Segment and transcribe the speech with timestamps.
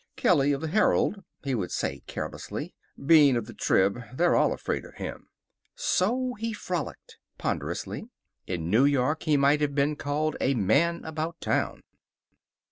[0.15, 2.73] "Kelly, of the Herald," he would say carelessly.
[3.05, 4.01] "Bean, of the Trib.
[4.15, 5.27] They're all afraid of him."
[5.75, 8.09] So he frolicked, ponderously.
[8.47, 11.83] In New York he might have been called a Man About Town.